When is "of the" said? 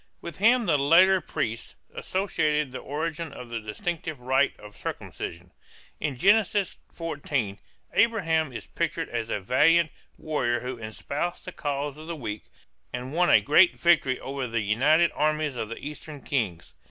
3.31-3.59, 11.97-12.15, 15.55-15.77